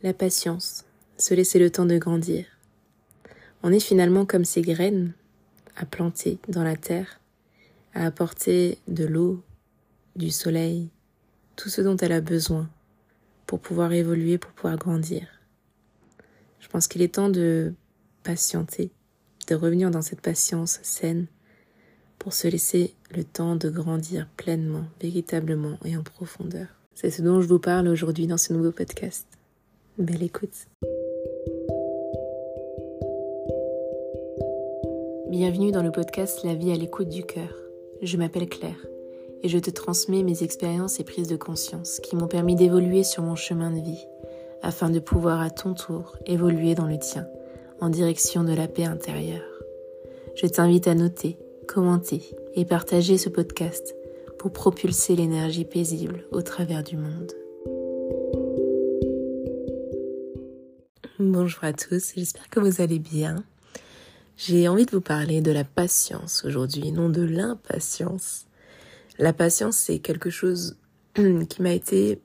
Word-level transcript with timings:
La 0.00 0.14
patience, 0.14 0.84
se 1.16 1.34
laisser 1.34 1.58
le 1.58 1.70
temps 1.70 1.84
de 1.84 1.98
grandir. 1.98 2.44
On 3.64 3.72
est 3.72 3.80
finalement 3.80 4.26
comme 4.26 4.44
ces 4.44 4.62
graines 4.62 5.12
à 5.74 5.86
planter 5.86 6.38
dans 6.48 6.62
la 6.62 6.76
terre, 6.76 7.20
à 7.94 8.06
apporter 8.06 8.78
de 8.86 9.04
l'eau, 9.04 9.42
du 10.14 10.30
soleil, 10.30 10.88
tout 11.56 11.68
ce 11.68 11.80
dont 11.80 11.96
elle 11.96 12.12
a 12.12 12.20
besoin 12.20 12.70
pour 13.46 13.58
pouvoir 13.58 13.92
évoluer, 13.92 14.38
pour 14.38 14.52
pouvoir 14.52 14.76
grandir. 14.76 15.26
Je 16.60 16.68
pense 16.68 16.86
qu'il 16.86 17.02
est 17.02 17.14
temps 17.14 17.28
de 17.28 17.74
patienter, 18.22 18.92
de 19.48 19.56
revenir 19.56 19.90
dans 19.90 20.02
cette 20.02 20.20
patience 20.20 20.78
saine 20.82 21.26
pour 22.20 22.34
se 22.34 22.46
laisser 22.46 22.94
le 23.16 23.24
temps 23.24 23.56
de 23.56 23.68
grandir 23.68 24.28
pleinement, 24.36 24.84
véritablement 25.00 25.76
et 25.84 25.96
en 25.96 26.04
profondeur. 26.04 26.68
C'est 26.94 27.10
ce 27.10 27.20
dont 27.20 27.40
je 27.40 27.48
vous 27.48 27.58
parle 27.58 27.88
aujourd'hui 27.88 28.28
dans 28.28 28.38
ce 28.38 28.52
nouveau 28.52 28.70
podcast. 28.70 29.37
Belle 29.98 30.22
écoute. 30.22 30.54
Bienvenue 35.28 35.72
dans 35.72 35.82
le 35.82 35.90
podcast 35.90 36.44
La 36.44 36.54
vie 36.54 36.70
à 36.70 36.76
l'écoute 36.76 37.08
du 37.08 37.24
cœur. 37.24 37.52
Je 38.00 38.16
m'appelle 38.16 38.48
Claire 38.48 38.86
et 39.42 39.48
je 39.48 39.58
te 39.58 39.70
transmets 39.70 40.22
mes 40.22 40.44
expériences 40.44 41.00
et 41.00 41.04
prises 41.04 41.26
de 41.26 41.34
conscience 41.34 41.98
qui 41.98 42.14
m'ont 42.14 42.28
permis 42.28 42.54
d'évoluer 42.54 43.02
sur 43.02 43.24
mon 43.24 43.34
chemin 43.34 43.72
de 43.72 43.80
vie 43.80 44.06
afin 44.62 44.88
de 44.88 45.00
pouvoir 45.00 45.40
à 45.40 45.50
ton 45.50 45.74
tour 45.74 46.16
évoluer 46.26 46.76
dans 46.76 46.86
le 46.86 46.98
tien 47.00 47.26
en 47.80 47.88
direction 47.88 48.44
de 48.44 48.52
la 48.52 48.68
paix 48.68 48.84
intérieure. 48.84 49.50
Je 50.36 50.46
t'invite 50.46 50.86
à 50.86 50.94
noter, 50.94 51.38
commenter 51.66 52.22
et 52.54 52.64
partager 52.64 53.18
ce 53.18 53.28
podcast 53.28 53.96
pour 54.38 54.52
propulser 54.52 55.16
l'énergie 55.16 55.64
paisible 55.64 56.24
au 56.30 56.42
travers 56.42 56.84
du 56.84 56.96
monde. 56.96 57.32
Bonjour 61.48 61.64
à 61.64 61.72
tous, 61.72 62.12
j'espère 62.14 62.50
que 62.50 62.60
vous 62.60 62.82
allez 62.82 62.98
bien. 62.98 63.42
J'ai 64.36 64.68
envie 64.68 64.84
de 64.84 64.90
vous 64.90 65.00
parler 65.00 65.40
de 65.40 65.50
la 65.50 65.64
patience 65.64 66.44
aujourd'hui, 66.44 66.92
non 66.92 67.08
de 67.08 67.22
l'impatience. 67.22 68.46
La 69.18 69.32
patience, 69.32 69.78
c'est 69.78 69.98
quelque 69.98 70.28
chose 70.28 70.76
qui 71.14 71.62
m'a 71.62 71.72
été 71.72 72.20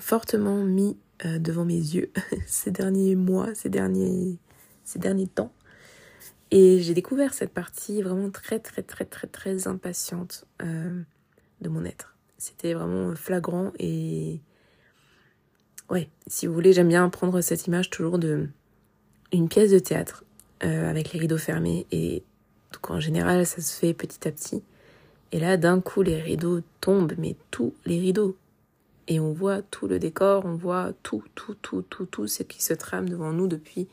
fortement 0.00 0.64
mis 0.64 0.96
euh, 1.24 1.38
devant 1.38 1.64
mes 1.64 1.76
yeux 1.76 2.10
ces 2.48 2.72
derniers 2.72 3.14
mois, 3.14 3.54
ces 3.54 3.68
derniers, 3.68 4.36
ces 4.82 4.98
derniers 4.98 5.28
temps. 5.28 5.52
Et 6.50 6.80
j'ai 6.80 6.92
découvert 6.92 7.34
cette 7.34 7.54
partie 7.54 8.02
vraiment 8.02 8.30
très, 8.30 8.58
très, 8.58 8.82
très, 8.82 9.04
très, 9.04 9.28
très 9.28 9.68
impatiente 9.68 10.44
euh, 10.60 11.00
de 11.60 11.68
mon 11.68 11.84
être. 11.84 12.16
C'était 12.36 12.74
vraiment 12.74 13.14
flagrant 13.14 13.70
et 13.78 14.40
ouais, 15.90 16.08
si 16.26 16.46
vous 16.46 16.54
voulez, 16.54 16.72
j'aime 16.72 16.88
bien 16.88 17.08
prendre 17.08 17.40
cette 17.40 17.66
image 17.66 17.90
toujours 17.90 18.18
de 18.18 18.48
une 19.32 19.48
pièce 19.48 19.70
de 19.70 19.78
théâtre 19.78 20.24
euh, 20.64 20.90
avec 20.90 21.12
les 21.12 21.20
rideaux 21.20 21.38
fermés 21.38 21.86
et 21.92 22.22
en 22.88 23.00
général 23.00 23.46
ça 23.46 23.60
se 23.60 23.78
fait 23.78 23.94
petit 23.94 24.26
à 24.26 24.32
petit. 24.32 24.62
Et 25.32 25.38
là 25.38 25.56
d'un 25.56 25.80
coup 25.80 26.02
les 26.02 26.20
rideaux 26.20 26.60
tombent, 26.80 27.14
mais 27.18 27.36
tous 27.50 27.74
les 27.86 27.98
rideaux. 27.98 28.36
Et 29.08 29.18
on 29.20 29.32
voit 29.32 29.62
tout 29.62 29.88
le 29.88 29.98
décor, 29.98 30.44
on 30.44 30.54
voit 30.54 30.92
tout, 31.02 31.22
tout, 31.34 31.54
tout, 31.62 31.82
tout, 31.82 32.06
tout 32.06 32.26
ce 32.26 32.42
qui 32.42 32.62
se 32.62 32.74
trame 32.74 33.08
devant 33.08 33.32
nous 33.32 33.48
depuis 33.48 33.88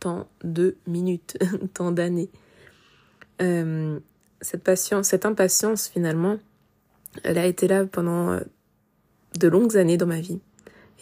tant 0.00 0.28
de 0.42 0.76
minutes, 0.86 1.38
tant 1.74 1.92
d'années. 1.92 2.30
Euh, 3.40 3.98
cette 4.40 4.64
patience, 4.64 5.08
cette 5.08 5.26
impatience 5.26 5.88
finalement, 5.88 6.38
elle 7.22 7.38
a 7.38 7.46
été 7.46 7.68
là 7.68 7.84
pendant 7.86 8.30
euh, 8.30 8.40
de 9.38 9.48
longues 9.48 9.76
années 9.76 9.96
dans 9.96 10.06
ma 10.06 10.20
vie. 10.20 10.40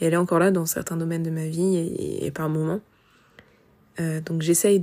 Et 0.00 0.06
elle 0.06 0.14
est 0.14 0.18
encore 0.18 0.38
là 0.38 0.50
dans 0.50 0.66
certains 0.66 0.96
domaines 0.96 1.22
de 1.22 1.30
ma 1.30 1.46
vie 1.46 1.76
et, 1.76 2.30
par 2.30 2.48
moments. 2.48 2.80
Euh, 3.98 4.20
donc 4.20 4.42
j'essaye 4.42 4.80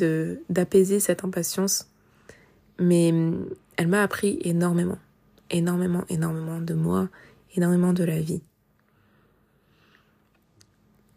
d'apaiser 0.50 1.00
cette 1.00 1.24
impatience, 1.24 1.90
mais 2.80 3.12
hum, 3.12 3.50
elle 3.78 3.88
m'a 3.88 4.04
appris 4.04 4.38
énormément, 4.42 5.00
énormément, 5.50 6.04
énormément 6.10 6.60
de 6.60 6.74
moi, 6.74 7.10
énormément 7.56 7.94
de 7.94 8.04
la 8.04 8.20
vie. 8.20 8.42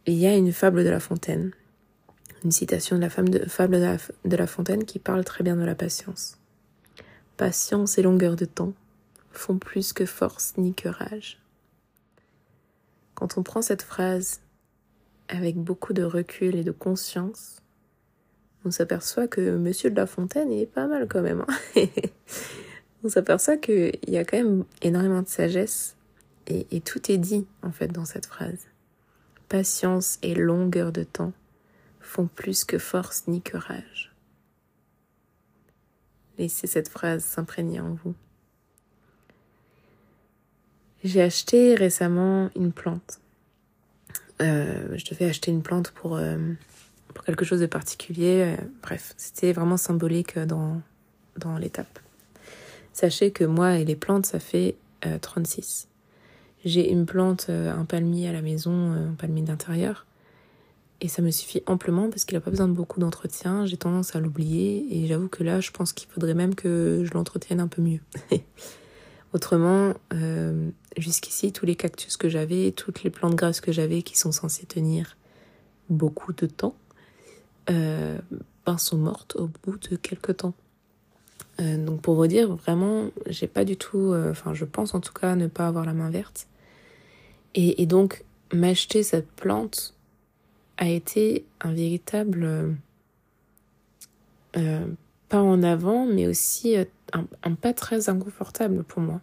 il 0.07 0.19
y 0.19 0.27
a 0.27 0.35
une 0.35 0.53
fable 0.53 0.83
de 0.83 0.89
La 0.89 1.01
Fontaine, 1.01 1.53
une 2.45 2.51
citation 2.51 2.97
de 2.97 3.03
la 3.03 3.11
fable 3.11 3.31
de 3.31 3.85
la, 3.85 3.97
de 4.25 4.37
la 4.37 4.47
Fontaine 4.47 4.85
qui 4.85 4.99
parle 4.99 5.25
très 5.25 5.45
bien 5.45 5.57
de 5.57 5.65
la 5.65 5.75
patience. 5.75 6.39
Patience 7.37 7.99
et 7.99 8.03
longueur 8.03 8.37
de 8.37 8.45
temps 8.45 8.73
font 9.31 9.59
plus 9.59 9.93
que 9.93 10.07
force 10.07 10.55
ni 10.57 10.75
que 10.75 10.89
rage. 10.89 11.40
Quand 13.21 13.37
on 13.37 13.43
prend 13.43 13.61
cette 13.61 13.83
phrase 13.83 14.41
avec 15.29 15.59
beaucoup 15.59 15.93
de 15.93 16.03
recul 16.03 16.57
et 16.57 16.65
de 16.65 16.71
conscience, 16.71 17.61
on 18.65 18.71
s'aperçoit 18.71 19.29
que 19.29 19.59
Monsieur 19.59 19.91
de 19.91 19.97
La 19.97 20.07
Fontaine 20.07 20.51
est 20.51 20.65
pas 20.65 20.87
mal 20.87 21.07
quand 21.07 21.21
même. 21.21 21.45
Hein. 21.47 21.83
on 23.05 23.11
s'aperçoit 23.11 23.59
qu'il 23.59 23.99
y 24.09 24.17
a 24.17 24.25
quand 24.25 24.39
même 24.39 24.65
énormément 24.81 25.21
de 25.21 25.29
sagesse 25.29 25.97
et, 26.47 26.67
et 26.71 26.81
tout 26.81 27.13
est 27.13 27.19
dit 27.19 27.47
en 27.63 27.73
fait 27.73 27.89
dans 27.89 28.07
cette 28.07 28.25
phrase. 28.25 28.69
Patience 29.51 30.19
et 30.23 30.35
longueur 30.35 30.91
de 30.91 31.05
temps 31.05 31.35
font 32.01 32.27
plus 32.27 32.65
que 32.65 32.79
force 32.79 33.29
ni 33.29 33.43
que 33.43 33.59
rage. 33.59 34.15
Laissez 36.39 36.67
cette 36.67 36.89
phrase 36.89 37.23
s'imprégner 37.23 37.81
en 37.81 37.93
vous. 38.03 38.15
J'ai 41.03 41.23
acheté 41.23 41.75
récemment 41.75 42.51
une 42.57 42.73
plante. 42.73 43.21
Euh, 44.43 44.97
je 44.97 45.05
devais 45.11 45.27
acheter 45.27 45.51
une 45.51 45.63
plante 45.63 45.91
pour, 45.91 46.17
euh, 46.17 46.37
pour 47.15 47.25
quelque 47.25 47.45
chose 47.45 47.61
de 47.61 47.67
particulier. 47.67 48.57
Euh, 48.59 48.63
bref, 48.83 49.15
c'était 49.17 49.53
vraiment 49.53 49.77
symbolique 49.77 50.39
dans, 50.39 50.81
dans 51.39 51.57
l'étape. 51.57 51.99
Sachez 52.93 53.31
que 53.31 53.45
moi 53.45 53.79
et 53.79 53.85
les 53.85 53.97
plantes, 53.97 54.27
ça 54.27 54.41
fait 54.41 54.77
36. 55.23 55.89
J'ai 56.65 56.91
une 56.91 57.07
plante, 57.07 57.49
un 57.49 57.87
palmier 57.87 58.29
à 58.29 58.33
la 58.33 58.43
maison, 58.43 58.93
un 58.93 59.15
palmier 59.15 59.43
d'intérieur. 59.43 60.07
Et 61.01 61.09
ça 61.09 61.23
me 61.23 61.31
suffit 61.31 61.63
amplement 61.65 62.11
parce 62.11 62.27
qu'il 62.27 62.37
n'a 62.37 62.43
pas 62.43 62.51
besoin 62.51 62.69
de 62.69 62.75
beaucoup 62.75 63.01
d'entretien. 63.01 63.65
J'ai 63.65 63.79
tendance 63.79 64.15
à 64.15 64.21
l'oublier 64.21 64.87
et 64.91 65.07
j'avoue 65.07 65.29
que 65.29 65.43
là, 65.43 65.61
je 65.61 65.71
pense 65.71 65.95
qu'il 65.95 66.11
faudrait 66.11 66.35
même 66.35 66.55
que 66.55 67.05
je 67.07 67.15
l'entretienne 67.15 67.61
un 67.61 67.69
peu 67.69 67.81
mieux. 67.81 68.01
Autrement, 69.33 69.95
euh, 70.13 70.71
jusqu'ici, 70.97 71.53
tous 71.53 71.65
les 71.65 71.77
cactus 71.77 72.17
que 72.17 72.29
j'avais, 72.29 72.73
toutes 72.73 73.05
les 73.05 73.11
plantes 73.11 73.37
grasses 73.37 73.61
que 73.61 73.71
j'avais 73.71 74.03
qui 74.03 74.19
sont 74.19 74.33
censées 74.33 74.67
tenir 74.67 75.17
beaucoup 75.89 76.33
de 76.33 76.47
temps, 76.47 76.75
euh, 77.69 78.19
ben, 78.67 78.77
sont 78.77 78.99
mortes 78.99 79.37
au 79.37 79.49
bout 79.63 79.79
de 79.89 79.97
quelques 79.97 80.39
temps. 80.39 80.55
Euh, 81.61 81.77
donc 81.77 82.01
pour 82.01 82.17
vous 82.17 82.27
dire, 82.27 82.57
vraiment, 82.57 83.11
j'ai 83.27 83.47
pas 83.47 83.65
du 83.65 83.77
tout, 83.77 84.15
enfin 84.31 84.53
je 84.53 84.65
pense 84.65 84.95
en 84.95 85.01
tout 85.01 85.13
cas 85.13 85.37
ne 85.37 85.47
pas 85.47 85.69
avoir 85.69 85.85
la 85.85 85.93
main 85.93 86.11
verte. 86.11 86.49
Et, 87.55 87.87
donc 87.87 88.25
m'acheter 88.53 89.03
cette 89.03 89.31
plante 89.31 89.95
a 90.77 90.89
été 90.89 91.45
un 91.61 91.73
véritable 91.73 92.75
pas 95.31 95.41
en 95.41 95.63
avant, 95.63 96.05
mais 96.05 96.27
aussi 96.27 96.77
un, 97.13 97.55
pas 97.55 97.73
très 97.73 98.11
inconfortable 98.11 98.83
pour 98.85 99.01
moi. 99.01 99.21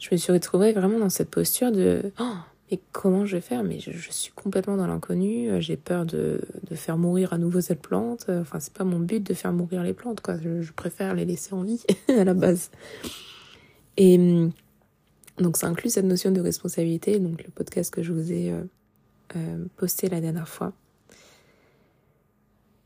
Je 0.00 0.08
me 0.10 0.16
suis 0.16 0.32
retrouvée 0.32 0.72
vraiment 0.72 0.98
dans 0.98 1.10
cette 1.10 1.30
posture 1.30 1.70
de 1.70 2.12
oh, 2.18 2.34
mais 2.70 2.80
comment 2.92 3.24
je 3.24 3.36
vais 3.36 3.40
faire? 3.40 3.62
Mais 3.62 3.78
je, 3.78 4.10
suis 4.10 4.32
complètement 4.32 4.76
dans 4.76 4.86
l'inconnu. 4.86 5.50
J'ai 5.60 5.76
peur 5.76 6.04
de, 6.04 6.40
faire 6.74 6.98
mourir 6.98 7.32
à 7.32 7.38
nouveau 7.38 7.60
cette 7.60 7.80
plante. 7.80 8.26
Enfin, 8.28 8.60
c'est 8.60 8.72
pas 8.72 8.84
mon 8.84 8.98
but 8.98 9.22
de 9.26 9.34
faire 9.34 9.52
mourir 9.52 9.82
les 9.82 9.94
plantes, 9.94 10.20
quoi. 10.20 10.36
Je, 10.38 10.72
préfère 10.72 11.14
les 11.14 11.24
laisser 11.24 11.54
en 11.54 11.62
vie 11.62 11.82
à 12.08 12.24
la 12.24 12.34
base. 12.34 12.70
Et 13.96 14.18
donc, 15.38 15.56
ça 15.56 15.66
inclut 15.66 15.90
cette 15.90 16.04
notion 16.04 16.30
de 16.30 16.40
responsabilité. 16.40 17.18
Donc, 17.18 17.42
le 17.42 17.50
podcast 17.50 17.92
que 17.92 18.02
je 18.02 18.12
vous 18.12 18.32
ai 18.32 18.50
euh, 18.50 18.62
euh, 19.36 19.64
posté 19.76 20.08
la 20.08 20.20
dernière 20.20 20.48
fois. 20.48 20.72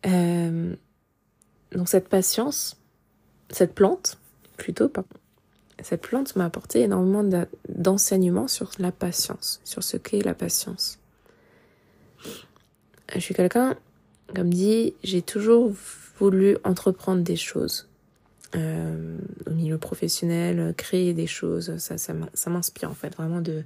Euh, 0.06 0.74
donc, 1.74 1.88
cette 1.88 2.08
patience, 2.08 2.76
cette 3.50 3.74
plante, 3.74 4.18
plutôt, 4.56 4.90
cette 5.82 6.02
plante 6.02 6.36
m'a 6.36 6.44
apporté 6.44 6.82
énormément 6.82 7.24
d'enseignements 7.68 8.48
sur 8.48 8.70
la 8.78 8.92
patience, 8.92 9.60
sur 9.64 9.82
ce 9.82 9.96
qu'est 9.96 10.22
la 10.22 10.34
patience. 10.34 10.98
Je 13.14 13.20
suis 13.20 13.34
quelqu'un, 13.34 13.76
comme 14.34 14.52
dit, 14.52 14.94
j'ai 15.02 15.22
toujours 15.22 15.72
voulu 16.18 16.56
entreprendre 16.64 17.22
des 17.22 17.36
choses. 17.36 17.88
Euh, 18.54 19.16
au 19.46 19.50
milieu 19.50 19.78
professionnel, 19.78 20.74
créer 20.76 21.14
des 21.14 21.26
choses, 21.26 21.78
ça, 21.78 21.96
ça 21.96 22.50
m'inspire 22.50 22.90
en 22.90 22.94
fait, 22.94 23.14
vraiment 23.16 23.40
de 23.40 23.64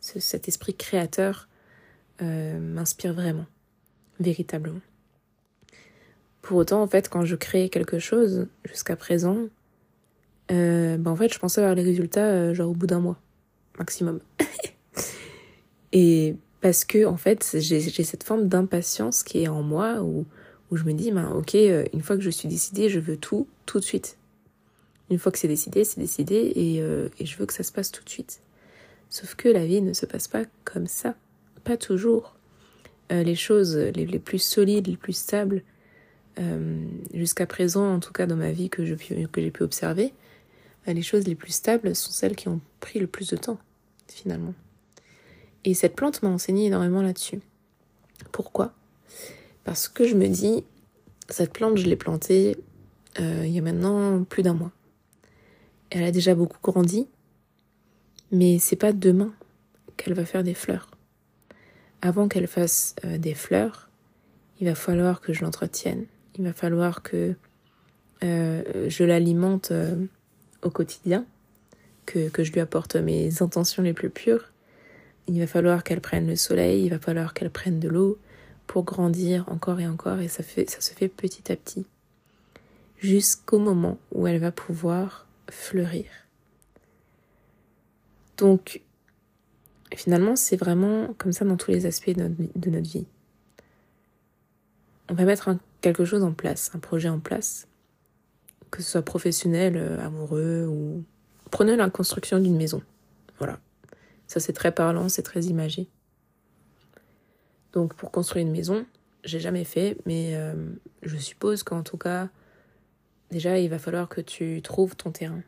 cet 0.00 0.46
esprit 0.46 0.74
créateur 0.74 1.48
euh, 2.22 2.58
m'inspire 2.58 3.14
vraiment, 3.14 3.46
véritablement. 4.18 4.80
Pour 6.50 6.58
autant, 6.58 6.82
en 6.82 6.88
fait, 6.88 7.08
quand 7.08 7.24
je 7.24 7.36
crée 7.36 7.68
quelque 7.68 8.00
chose, 8.00 8.48
jusqu'à 8.64 8.96
présent, 8.96 9.38
euh, 10.50 10.96
ben 10.96 11.12
en 11.12 11.14
fait, 11.14 11.32
je 11.32 11.38
pensais 11.38 11.60
avoir 11.60 11.76
les 11.76 11.84
résultats 11.84 12.26
euh, 12.26 12.54
genre 12.54 12.70
au 12.70 12.74
bout 12.74 12.88
d'un 12.88 12.98
mois, 12.98 13.20
maximum. 13.78 14.18
et 15.92 16.34
Parce 16.60 16.84
que, 16.84 17.06
en 17.06 17.16
fait, 17.16 17.54
j'ai 17.60 17.80
cette 17.80 18.24
forme 18.24 18.48
d'impatience 18.48 19.22
qui 19.22 19.44
est 19.44 19.46
en 19.46 19.62
moi 19.62 20.02
où, 20.02 20.26
où 20.72 20.76
je 20.76 20.82
me 20.82 20.92
dis, 20.92 21.12
ben, 21.12 21.30
ok, 21.30 21.54
euh, 21.54 21.84
une 21.92 22.02
fois 22.02 22.16
que 22.16 22.22
je 22.22 22.30
suis 22.30 22.48
décidée, 22.48 22.88
je 22.88 22.98
veux 22.98 23.16
tout, 23.16 23.46
tout 23.64 23.78
de 23.78 23.84
suite. 23.84 24.18
Une 25.08 25.20
fois 25.20 25.30
que 25.30 25.38
c'est 25.38 25.46
décidé, 25.46 25.84
c'est 25.84 26.00
décidé 26.00 26.52
et, 26.56 26.82
euh, 26.82 27.10
et 27.20 27.26
je 27.26 27.38
veux 27.38 27.46
que 27.46 27.54
ça 27.54 27.62
se 27.62 27.70
passe 27.70 27.92
tout 27.92 28.02
de 28.02 28.10
suite. 28.10 28.40
Sauf 29.08 29.36
que 29.36 29.48
la 29.48 29.64
vie 29.64 29.82
ne 29.82 29.92
se 29.92 30.04
passe 30.04 30.26
pas 30.26 30.42
comme 30.64 30.88
ça. 30.88 31.14
Pas 31.62 31.76
toujours. 31.76 32.34
Les 33.10 33.34
choses 33.36 33.76
les, 33.76 34.18
plus 34.20 34.40
solides, 34.40 34.86
les 34.86 34.96
plus 34.96 35.16
stables, 35.16 35.64
euh, 36.40 36.86
jusqu'à 37.12 37.46
présent, 37.46 37.94
en 37.94 38.00
tout 38.00 38.12
cas 38.12 38.26
dans 38.26 38.36
ma 38.36 38.50
vie 38.50 38.70
que 38.70 38.84
j'ai 38.84 38.96
pu, 38.96 39.62
observer, 39.62 40.14
euh, 40.88 40.92
les 40.92 41.02
choses 41.02 41.26
les 41.26 41.34
plus 41.34 41.52
stables 41.52 41.94
sont 41.94 42.12
celles 42.12 42.36
qui 42.36 42.48
ont 42.48 42.60
pris 42.80 42.98
le 42.98 43.06
plus 43.06 43.28
de 43.28 43.36
temps, 43.36 43.58
finalement. 44.08 44.54
Et 45.64 45.74
cette 45.74 45.94
plante 45.94 46.22
m'a 46.22 46.30
enseigné 46.30 46.66
énormément 46.66 47.02
là-dessus. 47.02 47.40
Pourquoi? 48.32 48.72
Parce 49.64 49.88
que 49.88 50.06
je 50.06 50.14
me 50.14 50.28
dis, 50.28 50.64
cette 51.28 51.52
plante, 51.52 51.76
je 51.76 51.86
l'ai 51.86 51.96
plantée 51.96 52.56
euh, 53.18 53.42
il 53.44 53.52
y 53.52 53.58
a 53.58 53.62
maintenant 53.62 54.24
plus 54.24 54.42
d'un 54.42 54.54
mois. 54.54 54.72
Elle 55.90 56.04
a 56.04 56.12
déjà 56.12 56.34
beaucoup 56.34 56.58
grandi, 56.62 57.06
mais 58.30 58.58
c'est 58.58 58.76
pas 58.76 58.92
demain 58.92 59.34
qu'elle 59.96 60.14
va 60.14 60.24
faire 60.24 60.44
des 60.44 60.54
fleurs. 60.54 60.90
Avant 62.00 62.28
qu'elle 62.28 62.46
fasse 62.46 62.94
des 63.04 63.34
fleurs, 63.34 63.90
il 64.60 64.68
va 64.68 64.74
falloir 64.74 65.20
que 65.20 65.34
je 65.34 65.44
l'entretienne. 65.44 66.06
Il 66.36 66.44
va 66.44 66.52
falloir 66.52 67.02
que 67.02 67.34
euh, 68.22 68.88
je 68.88 69.04
l'alimente 69.04 69.70
euh, 69.70 70.06
au 70.62 70.70
quotidien, 70.70 71.24
que, 72.06 72.30
je 72.38 72.52
lui 72.52 72.60
apporte 72.60 72.96
mes 72.96 73.42
intentions 73.42 73.82
les 73.82 73.92
plus 73.92 74.10
pures. 74.10 74.50
Il 75.28 75.38
va 75.38 75.46
falloir 75.46 75.84
qu'elle 75.84 76.00
prenne 76.00 76.26
le 76.26 76.36
soleil, 76.36 76.84
il 76.84 76.90
va 76.90 76.98
falloir 76.98 77.34
qu'elle 77.34 77.50
prenne 77.50 77.78
de 77.78 77.88
l'eau 77.88 78.18
pour 78.66 78.84
grandir 78.84 79.44
encore 79.48 79.80
et 79.80 79.86
encore, 79.86 80.20
et 80.20 80.28
ça, 80.28 80.42
ça 80.42 80.80
se 80.80 80.92
fait 80.92 81.08
petit 81.08 81.50
à 81.50 81.56
petit, 81.56 81.86
jusqu'au 82.98 83.58
moment 83.58 83.98
où 84.12 84.26
elle 84.26 84.38
va 84.38 84.52
pouvoir 84.52 85.26
fleurir. 85.50 86.06
Donc, 88.36 88.80
finalement, 89.94 90.36
c'est 90.36 90.56
vraiment 90.56 91.14
comme 91.18 91.32
ça 91.32 91.44
dans 91.44 91.56
tous 91.56 91.70
les 91.70 91.86
aspects 91.86 92.10
de 92.10 92.22
notre, 92.22 92.34
de 92.56 92.70
notre 92.70 92.90
vie. 92.90 93.06
On 95.08 95.14
va 95.14 95.24
mettre 95.24 95.48
un, 95.48 95.58
quelque 95.80 96.04
chose 96.04 96.22
en 96.22 96.32
place, 96.32 96.70
un 96.74 96.78
projet 96.78 97.08
en 97.08 97.20
place, 97.20 97.68
que 98.70 98.82
ce 98.82 98.90
soit 98.90 99.02
professionnel, 99.02 99.76
euh, 99.76 100.04
amoureux 100.04 100.66
ou... 100.66 101.04
Prenez 101.50 101.74
la 101.74 101.90
construction 101.90 102.38
d'une 102.38 102.56
maison. 102.56 102.80
Voilà. 103.38 103.58
Ça, 104.28 104.38
c'est 104.38 104.52
très 104.52 104.70
parlant, 104.70 105.08
c'est 105.08 105.22
très 105.22 105.42
imagé. 105.46 105.88
Donc, 107.72 107.94
pour 107.94 108.12
construire 108.12 108.46
une 108.46 108.52
maison, 108.52 108.86
j'ai 109.24 109.40
jamais 109.40 109.64
fait, 109.64 109.96
mais 110.06 110.36
euh, 110.36 110.54
je 111.02 111.16
suppose 111.16 111.64
qu'en 111.64 111.82
tout 111.82 111.96
cas, 111.96 112.28
déjà, 113.32 113.58
il 113.58 113.68
va 113.68 113.78
falloir 113.78 114.08
que 114.08 114.20
tu 114.20 114.62
trouves 114.62 114.94
ton 114.94 115.10
terrain. 115.10 115.42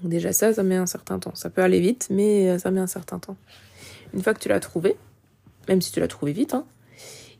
Donc 0.00 0.10
déjà 0.10 0.32
ça, 0.32 0.52
ça 0.52 0.62
met 0.62 0.76
un 0.76 0.86
certain 0.86 1.18
temps. 1.18 1.34
Ça 1.34 1.50
peut 1.50 1.62
aller 1.62 1.80
vite, 1.80 2.08
mais 2.10 2.48
euh, 2.48 2.58
ça 2.58 2.70
met 2.70 2.80
un 2.80 2.86
certain 2.86 3.18
temps. 3.18 3.36
Une 4.14 4.22
fois 4.22 4.34
que 4.34 4.40
tu 4.40 4.48
l'as 4.48 4.60
trouvé, 4.60 4.96
même 5.68 5.80
si 5.80 5.92
tu 5.92 6.00
l'as 6.00 6.08
trouvé 6.08 6.32
vite, 6.32 6.54
hein, 6.54 6.66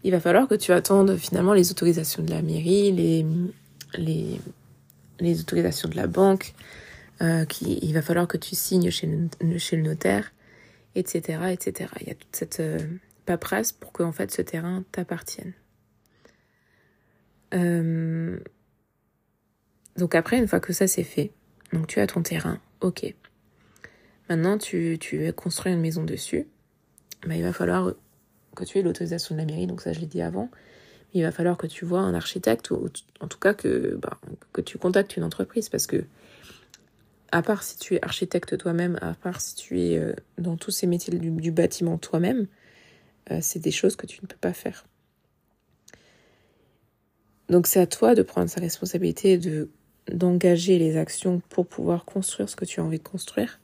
il 0.02 0.12
va 0.12 0.20
falloir 0.20 0.49
que 0.49 0.55
tu 0.55 0.73
attendes 0.73 1.17
finalement 1.17 1.52
les 1.52 1.70
autorisations 1.70 2.23
de 2.23 2.31
la 2.31 2.43
mairie, 2.43 2.93
les, 2.93 3.26
les, 3.94 4.41
les 5.19 5.41
autorisations 5.41 5.88
de 5.88 5.97
la 5.97 6.06
banque, 6.06 6.55
euh, 7.23 7.44
qui, 7.44 7.79
il 7.82 7.93
va 7.93 8.02
falloir 8.02 8.26
que 8.26 8.38
tu 8.38 8.55
signes 8.55 8.91
chez 8.91 9.06
le, 9.41 9.58
chez 9.58 9.76
le 9.76 9.82
notaire, 9.82 10.32
etc., 10.94 11.38
etc. 11.50 11.91
Il 12.00 12.08
y 12.08 12.11
a 12.11 12.14
toute 12.14 12.35
cette 12.35 12.61
euh, 12.61 12.79
paperasse 13.26 13.73
pour 13.73 13.93
que 13.93 14.02
en 14.02 14.12
fait 14.12 14.31
ce 14.31 14.43
terrain 14.43 14.85
t'appartienne. 14.91 15.52
Euh, 17.53 18.38
donc 19.96 20.14
après, 20.14 20.38
une 20.38 20.49
fois 20.49 20.61
que 20.61 20.73
ça 20.73 20.87
c'est 20.87 21.03
fait, 21.03 21.32
donc 21.73 21.88
tu 21.88 22.00
as 22.00 22.06
ton 22.06 22.23
terrain, 22.23 22.58
ok. 22.81 23.14
Maintenant, 24.31 24.56
tu, 24.56 24.96
tu 25.00 25.31
construis 25.32 25.73
une 25.73 25.81
maison 25.81 26.05
dessus. 26.05 26.46
Bah, 27.26 27.35
il 27.35 27.43
va 27.43 27.53
falloir 27.53 27.93
que 28.60 28.64
tu 28.64 28.78
aies 28.78 28.82
l'autorisation 28.82 29.34
de 29.34 29.40
la 29.40 29.46
mairie, 29.46 29.66
donc 29.66 29.80
ça 29.80 29.92
je 29.92 30.00
l'ai 30.00 30.06
dit 30.06 30.22
avant. 30.22 30.50
il 31.14 31.22
va 31.22 31.32
falloir 31.32 31.56
que 31.56 31.66
tu 31.66 31.84
vois 31.84 32.00
un 32.00 32.14
architecte, 32.14 32.70
ou 32.70 32.88
en 33.20 33.26
tout 33.26 33.38
cas 33.38 33.54
que, 33.54 33.96
bah, 33.96 34.18
que 34.52 34.60
tu 34.60 34.78
contactes 34.78 35.16
une 35.16 35.24
entreprise, 35.24 35.68
parce 35.68 35.86
que 35.86 36.04
à 37.32 37.42
part 37.42 37.62
si 37.62 37.78
tu 37.78 37.94
es 37.94 38.04
architecte 38.04 38.56
toi-même, 38.58 38.98
à 39.02 39.14
part 39.14 39.40
si 39.40 39.54
tu 39.54 39.80
es 39.80 39.98
euh, 39.98 40.14
dans 40.38 40.56
tous 40.56 40.70
ces 40.70 40.86
métiers 40.86 41.16
du, 41.18 41.50
bâtiment 41.50 41.98
toi-même, 41.98 42.46
euh, 43.30 43.38
c'est 43.40 43.60
des 43.60 43.70
choses 43.70 43.96
que 43.96 44.06
tu 44.06 44.20
ne 44.22 44.26
peux 44.26 44.36
pas 44.40 44.52
faire. 44.52 44.84
Donc 47.48 47.66
c'est 47.66 47.80
à 47.80 47.86
toi 47.86 48.14
de 48.14 48.22
prendre 48.22 48.48
sa 48.48 48.60
responsabilité 48.60 49.38
de 49.38 49.68
d'engager 50.08 50.78
les 50.78 50.96
actions 50.96 51.40
pour 51.50 51.66
pouvoir 51.66 52.04
construire 52.04 52.48
ce 52.48 52.56
que 52.56 52.64
tu 52.64 52.80
as 52.80 52.84
envie 52.84 52.98
de 52.98 53.06
construire. 53.06 53.60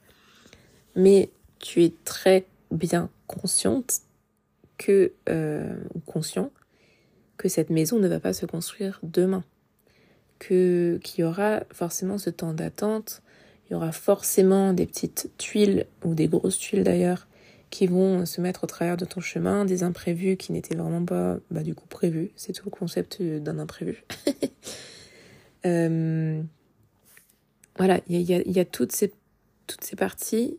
Mais 0.94 1.30
tu 1.58 1.82
es 1.82 1.92
très 2.04 2.46
bien 2.70 3.10
consciente 3.26 4.00
que, 4.78 5.12
euh, 5.28 5.76
conscient, 6.06 6.50
que 7.36 7.48
cette 7.48 7.70
maison 7.70 7.98
ne 7.98 8.08
va 8.08 8.20
pas 8.20 8.32
se 8.32 8.46
construire 8.46 9.00
demain. 9.02 9.44
Que, 10.38 11.00
qu'il 11.02 11.22
y 11.22 11.24
aura 11.24 11.62
forcément 11.70 12.18
ce 12.18 12.30
temps 12.30 12.52
d'attente, 12.52 13.22
il 13.68 13.72
y 13.72 13.76
aura 13.76 13.92
forcément 13.92 14.72
des 14.72 14.86
petites 14.86 15.30
tuiles, 15.38 15.86
ou 16.04 16.14
des 16.14 16.28
grosses 16.28 16.58
tuiles 16.58 16.84
d'ailleurs, 16.84 17.26
qui 17.70 17.86
vont 17.86 18.24
se 18.26 18.40
mettre 18.40 18.64
au 18.64 18.66
travers 18.66 18.96
de 18.96 19.04
ton 19.04 19.20
chemin, 19.20 19.64
des 19.64 19.82
imprévus 19.82 20.36
qui 20.36 20.52
n'étaient 20.52 20.76
vraiment 20.76 21.04
pas, 21.04 21.38
bah, 21.50 21.62
du 21.62 21.74
coup, 21.74 21.86
prévus. 21.86 22.30
C'est 22.36 22.52
tout 22.52 22.64
le 22.64 22.70
concept 22.70 23.22
d'un 23.22 23.58
imprévu. 23.58 24.04
Euh, 25.64 26.40
voilà, 27.76 28.00
il 28.06 28.20
y 28.20 28.34
a, 28.34 28.42
y 28.42 28.60
a, 28.60 28.64
toutes, 28.64 28.92
ces, 28.92 29.12
toutes 29.66 29.82
ces 29.82 29.96
parties 29.96 30.58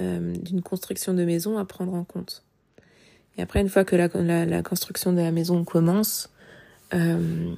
euh, 0.00 0.34
d'une 0.36 0.62
construction 0.62 1.12
de 1.12 1.22
maison 1.24 1.58
à 1.58 1.66
prendre 1.66 1.92
en 1.92 2.04
compte. 2.04 2.42
Et 3.38 3.42
après, 3.42 3.60
une 3.60 3.68
fois 3.68 3.84
que 3.84 3.96
la, 3.96 4.62
construction 4.62 5.12
de 5.12 5.20
la 5.20 5.30
maison 5.30 5.64
commence, 5.64 6.30
euh, 6.94 7.54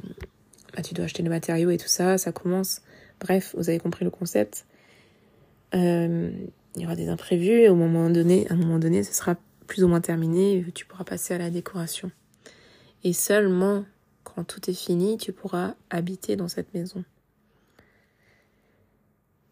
bah, 0.74 0.82
tu 0.82 0.94
dois 0.94 1.06
acheter 1.06 1.22
le 1.22 1.30
matériaux 1.30 1.70
et 1.70 1.78
tout 1.78 1.88
ça, 1.88 2.18
ça 2.18 2.32
commence. 2.32 2.82
Bref, 3.20 3.54
vous 3.56 3.68
avez 3.68 3.78
compris 3.78 4.04
le 4.04 4.10
concept. 4.10 4.66
Euh, 5.74 6.30
il 6.76 6.82
y 6.82 6.84
aura 6.84 6.96
des 6.96 7.08
imprévus 7.08 7.60
et 7.60 7.68
au 7.68 7.74
moment 7.74 8.10
donné, 8.10 8.46
à 8.48 8.54
un 8.54 8.56
moment 8.56 8.78
donné, 8.78 9.02
ce 9.02 9.12
sera 9.12 9.36
plus 9.66 9.82
ou 9.82 9.88
moins 9.88 10.00
terminé 10.00 10.64
tu 10.74 10.84
pourras 10.84 11.04
passer 11.04 11.34
à 11.34 11.38
la 11.38 11.50
décoration. 11.50 12.10
Et 13.02 13.12
seulement 13.12 13.84
quand 14.22 14.44
tout 14.44 14.70
est 14.70 14.74
fini, 14.74 15.16
tu 15.16 15.32
pourras 15.32 15.74
habiter 15.90 16.36
dans 16.36 16.48
cette 16.48 16.74
maison. 16.74 17.04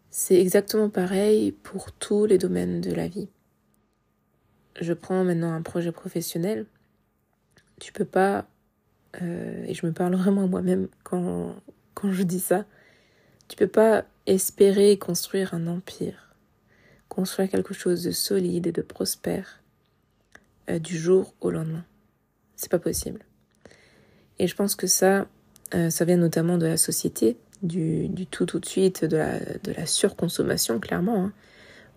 C'est 0.09 0.39
exactement 0.39 0.89
pareil 0.89 1.51
pour 1.51 1.91
tous 1.91 2.25
les 2.25 2.37
domaines 2.37 2.81
de 2.81 2.93
la 2.93 3.07
vie. 3.07 3.29
Je 4.79 4.93
prends 4.93 5.23
maintenant 5.23 5.53
un 5.53 5.61
projet 5.61 5.91
professionnel. 5.91 6.65
Tu 7.79 7.91
peux 7.93 8.05
pas, 8.05 8.47
euh, 9.21 9.63
et 9.65 9.73
je 9.73 9.85
me 9.85 9.91
parle 9.91 10.15
vraiment 10.15 10.47
moi-même 10.47 10.87
quand, 11.03 11.55
quand 11.93 12.11
je 12.11 12.23
dis 12.23 12.39
ça, 12.39 12.65
tu 13.47 13.57
peux 13.57 13.67
pas 13.67 14.05
espérer 14.25 14.97
construire 14.97 15.53
un 15.53 15.67
empire, 15.67 16.35
construire 17.09 17.49
quelque 17.49 17.73
chose 17.73 18.03
de 18.03 18.11
solide 18.11 18.67
et 18.67 18.71
de 18.71 18.81
prospère 18.81 19.61
euh, 20.69 20.79
du 20.79 20.97
jour 20.97 21.33
au 21.41 21.51
lendemain. 21.51 21.85
C'est 22.55 22.71
pas 22.71 22.79
possible. 22.79 23.25
Et 24.39 24.47
je 24.47 24.55
pense 24.55 24.75
que 24.75 24.87
ça, 24.87 25.27
euh, 25.75 25.89
ça 25.89 26.05
vient 26.05 26.17
notamment 26.17 26.57
de 26.57 26.65
la 26.65 26.77
société, 26.77 27.37
du, 27.61 28.07
du, 28.07 28.25
tout 28.25 28.45
tout 28.45 28.59
de 28.59 28.65
suite, 28.65 29.05
de 29.05 29.17
la, 29.17 29.39
de 29.39 29.71
la 29.71 29.85
surconsommation, 29.85 30.79
clairement. 30.79 31.25
Hein, 31.25 31.33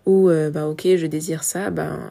où, 0.05 0.29
bah 0.53 0.69
ok, 0.69 0.83
je 0.95 1.05
désire 1.05 1.43
ça, 1.43 1.69
ben 1.69 2.09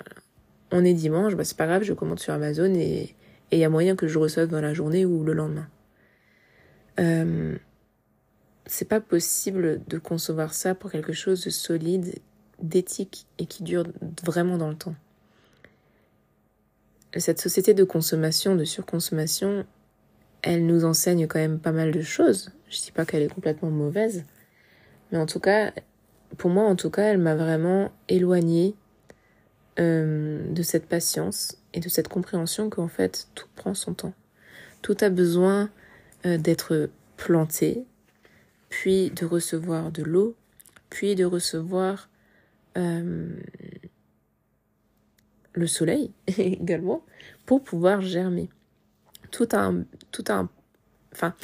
on 0.70 0.84
est 0.84 0.94
dimanche, 0.94 1.34
bah 1.34 1.44
c'est 1.44 1.56
pas 1.56 1.66
grave, 1.66 1.82
je 1.82 1.92
commande 1.92 2.18
sur 2.18 2.32
Amazon 2.32 2.74
et 2.74 3.14
il 3.52 3.58
y 3.58 3.64
a 3.64 3.68
moyen 3.68 3.96
que 3.96 4.06
je 4.06 4.18
reçoive 4.18 4.48
dans 4.48 4.60
la 4.60 4.74
journée 4.74 5.04
ou 5.04 5.22
le 5.24 5.32
lendemain. 5.32 5.68
Euh, 6.98 7.56
c'est 8.66 8.88
pas 8.88 9.00
possible 9.00 9.80
de 9.86 9.98
concevoir 9.98 10.52
ça 10.54 10.74
pour 10.74 10.90
quelque 10.90 11.12
chose 11.12 11.44
de 11.44 11.50
solide, 11.50 12.18
d'éthique 12.60 13.26
et 13.38 13.46
qui 13.46 13.62
dure 13.62 13.84
vraiment 14.24 14.58
dans 14.58 14.68
le 14.68 14.76
temps. 14.76 14.94
Cette 17.16 17.40
société 17.40 17.72
de 17.72 17.84
consommation, 17.84 18.56
de 18.56 18.64
surconsommation, 18.64 19.64
elle 20.42 20.66
nous 20.66 20.84
enseigne 20.84 21.26
quand 21.26 21.38
même 21.38 21.60
pas 21.60 21.72
mal 21.72 21.92
de 21.92 22.02
choses. 22.02 22.50
Je 22.68 22.80
dis 22.80 22.92
pas 22.92 23.06
qu'elle 23.06 23.22
est 23.22 23.32
complètement 23.32 23.70
mauvaise, 23.70 24.24
mais 25.12 25.18
en 25.18 25.26
tout 25.26 25.40
cas, 25.40 25.72
pour 26.36 26.50
moi 26.50 26.64
en 26.64 26.76
tout 26.76 26.90
cas, 26.90 27.04
elle 27.04 27.18
m'a 27.18 27.36
vraiment 27.36 27.92
éloignée 28.08 28.74
euh, 29.78 30.42
de 30.52 30.62
cette 30.62 30.86
patience 30.86 31.58
et 31.74 31.80
de 31.80 31.88
cette 31.90 32.08
compréhension 32.08 32.70
qu'en 32.70 32.88
fait 32.88 33.28
tout 33.34 33.46
prend 33.56 33.74
son 33.74 33.92
temps. 33.92 34.14
Tout 34.80 34.96
a 35.00 35.10
besoin 35.10 35.70
euh, 36.24 36.38
d'être 36.38 36.88
planté, 37.16 37.84
puis 38.70 39.10
de 39.10 39.26
recevoir 39.26 39.92
de 39.92 40.02
l'eau, 40.02 40.34
puis 40.88 41.14
de 41.14 41.24
recevoir 41.24 42.08
euh, 42.78 43.28
le 45.52 45.66
soleil 45.66 46.10
également 46.38 47.04
pour 47.44 47.62
pouvoir 47.62 48.00
germer. 48.00 48.48
Tout 49.30 49.48
un, 49.52 49.84
tout 50.10 50.24
un, 50.28 50.48
enfin, 51.12 51.34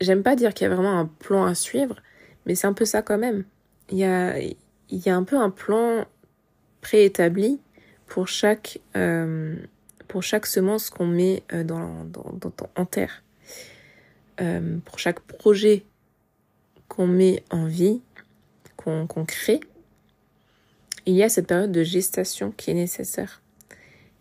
j'aime 0.00 0.22
pas 0.22 0.34
dire 0.34 0.52
qu'il 0.52 0.66
y 0.66 0.70
a 0.70 0.74
vraiment 0.74 0.98
un 0.98 1.06
plan 1.06 1.44
à 1.44 1.54
suivre, 1.54 1.96
mais 2.44 2.54
c'est 2.54 2.66
un 2.66 2.72
peu 2.72 2.84
ça 2.84 3.02
quand 3.02 3.18
même. 3.18 3.44
Il 3.90 3.98
y 3.98 4.04
a, 4.04 4.38
il 4.38 4.56
y 4.90 5.10
a 5.10 5.16
un 5.16 5.24
peu 5.24 5.36
un 5.36 5.50
plan 5.50 6.06
préétabli 6.82 7.58
pour 8.06 8.28
chaque, 8.28 8.78
euh, 8.94 9.56
pour 10.08 10.22
chaque 10.22 10.44
semence 10.44 10.90
qu'on 10.90 11.06
met 11.06 11.42
euh, 11.54 11.64
dans, 11.64 12.04
dans, 12.04 12.30
dans, 12.34 12.52
en 12.76 12.84
terre. 12.84 13.22
Euh, 14.42 14.76
pour 14.84 14.98
chaque 14.98 15.20
projet 15.20 15.84
qu'on 16.88 17.06
met 17.06 17.42
en 17.50 17.66
vie, 17.66 18.02
qu'on 18.76 19.06
crée, 19.24 19.60
il 21.06 21.14
y 21.14 21.22
a 21.22 21.28
cette 21.28 21.46
période 21.46 21.72
de 21.72 21.82
gestation 21.82 22.50
qui 22.50 22.72
est 22.72 22.74
nécessaire. 22.74 23.40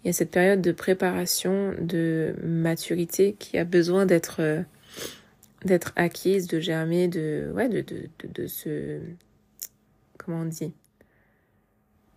Il 0.04 0.08
y 0.08 0.10
a 0.10 0.14
cette 0.14 0.32
période 0.32 0.62
de 0.62 0.72
préparation, 0.72 1.74
de 1.80 2.36
maturité 2.44 3.36
qui 3.38 3.58
a 3.58 3.66
besoin 3.66 4.06
d'être 4.06 4.38
euh, 4.40 4.62
d'être 5.66 5.94
acquise, 5.96 6.48
de 6.48 6.60
germer, 6.60 7.08
de 7.08 7.52
ouais, 7.56 7.70
de 7.70 7.82
de, 7.82 8.10
de, 8.20 8.42
de 8.42 8.48
se 8.48 9.00
comment 10.18 10.42
on 10.42 10.46
dit 10.46 10.74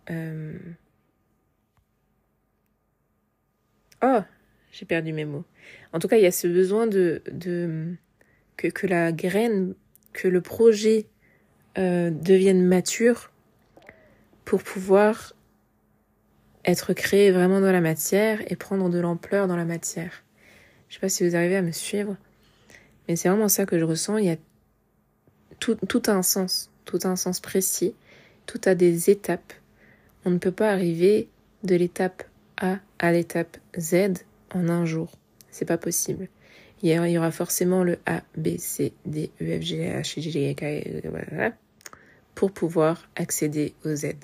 euh... 0.09 0.57
Oh, 4.03 4.21
j'ai 4.71 4.85
perdu 4.85 5.13
mes 5.13 5.25
mots. 5.25 5.45
En 5.93 5.99
tout 5.99 6.07
cas, 6.07 6.17
il 6.17 6.23
y 6.23 6.27
a 6.27 6.31
ce 6.31 6.47
besoin 6.47 6.85
de, 6.85 7.21
de 7.31 7.95
que, 8.57 8.67
que 8.67 8.87
la 8.87 9.11
graine, 9.11 9.73
que 10.13 10.27
le 10.27 10.41
projet 10.41 11.07
euh, 11.77 12.09
devienne 12.09 12.65
mature 12.65 13.31
pour 14.43 14.63
pouvoir 14.63 15.33
être 16.65 16.93
créé 16.93 17.31
vraiment 17.31 17.61
dans 17.61 17.71
la 17.71 17.81
matière 17.81 18.41
et 18.51 18.55
prendre 18.55 18.89
de 18.89 18.99
l'ampleur 18.99 19.47
dans 19.47 19.55
la 19.55 19.65
matière. 19.65 20.23
Je 20.87 20.95
sais 20.95 20.99
pas 20.99 21.09
si 21.09 21.27
vous 21.27 21.35
arrivez 21.35 21.57
à 21.57 21.61
me 21.61 21.71
suivre, 21.71 22.17
mais 23.07 23.15
c'est 23.15 23.29
vraiment 23.29 23.49
ça 23.49 23.65
que 23.65 23.77
je 23.79 23.83
ressens. 23.83 24.17
Il 24.17 24.25
y 24.25 24.31
a 24.31 24.37
tout, 25.59 25.75
tout 25.87 26.01
a 26.07 26.11
un 26.11 26.23
sens, 26.23 26.71
tout 26.85 26.99
a 27.03 27.07
un 27.07 27.15
sens 27.15 27.39
précis, 27.39 27.95
tout 28.45 28.61
a 28.65 28.75
des 28.75 29.09
étapes. 29.09 29.53
On 30.25 30.31
ne 30.31 30.39
peut 30.39 30.51
pas 30.51 30.71
arriver 30.71 31.29
de 31.63 31.75
l'étape 31.75 32.23
A 32.57 32.79
à 32.97 33.11
l'étape 33.11 33.57
Z 33.77 34.25
en 34.53 34.69
un 34.69 34.83
jour. 34.83 35.11
C'est 35.51 35.65
pas 35.65 35.77
possible. 35.77 36.27
Il 36.81 36.89
y 36.89 37.17
aura 37.17 37.31
forcément 37.31 37.83
le 37.83 37.99
A, 38.07 38.21
B, 38.35 38.57
C, 38.57 38.93
D, 39.05 39.31
E, 39.41 39.59
F, 39.59 39.61
G, 39.61 39.77
H, 39.77 40.19
J, 40.19 40.31
J, 40.31 40.55
K, 40.55 41.53
pour 42.33 42.51
pouvoir 42.51 43.07
accéder 43.15 43.75
au 43.85 43.95
Z. 43.95 44.15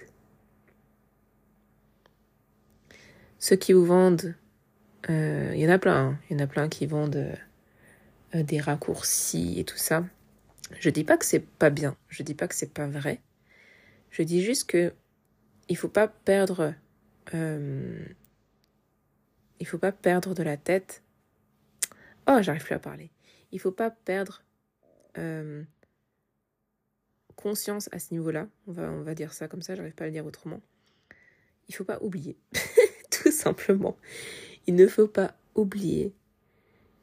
Ceux 3.39 3.55
qui 3.55 3.74
vous 3.74 3.86
vendent, 3.86 4.36
euh, 5.10 5.51
il 5.55 5.62
y 5.62 5.67
en 5.67 5.72
a 5.72 5.79
plein, 5.79 6.10
hein. 6.10 6.20
il 6.29 6.38
y 6.38 6.41
en 6.41 6.43
a 6.43 6.48
plein 6.48 6.67
qui 6.67 6.86
vendent 6.86 7.36
euh, 8.36 8.43
des 8.43 8.60
raccourcis 8.60 9.60
et 9.60 9.63
tout 9.63 9.77
ça. 9.77 10.03
Je 10.79 10.89
dis 10.89 11.03
pas 11.03 11.17
que 11.17 11.25
c'est 11.25 11.46
pas 11.46 11.70
bien, 11.70 11.96
je 12.10 12.24
dis 12.24 12.36
pas 12.36 12.48
que 12.48 12.55
c'est 12.55 12.74
pas 12.74 12.88
vrai. 12.88 13.22
Je 14.12 14.24
dis 14.24 14.43
juste 14.43 14.70
que 14.70 14.93
il 15.71 15.77
faut 15.77 15.87
pas 15.87 16.09
perdre, 16.09 16.73
euh, 17.33 18.05
il 19.61 19.65
faut 19.65 19.77
pas 19.77 19.93
perdre 19.93 20.33
de 20.33 20.43
la 20.43 20.57
tête. 20.57 21.01
Oh, 22.27 22.39
j'arrive 22.41 22.65
plus 22.65 22.75
à 22.75 22.79
parler. 22.79 23.09
Il 23.53 23.59
faut 23.61 23.71
pas 23.71 23.89
perdre 23.89 24.43
euh, 25.17 25.63
conscience 27.37 27.87
à 27.93 27.99
ce 27.99 28.13
niveau-là. 28.13 28.49
On 28.67 28.73
va, 28.73 28.91
on 28.91 29.01
va 29.01 29.15
dire 29.15 29.31
ça 29.31 29.47
comme 29.47 29.61
ça, 29.61 29.75
j'arrive 29.75 29.93
pas 29.93 30.03
à 30.03 30.07
le 30.07 30.11
dire 30.11 30.25
autrement. 30.25 30.59
Il 31.69 31.73
faut 31.73 31.85
pas 31.85 31.99
oublier. 32.01 32.35
tout 33.09 33.31
simplement. 33.31 33.95
Il 34.67 34.75
ne 34.75 34.87
faut 34.87 35.07
pas 35.07 35.35
oublier 35.55 36.11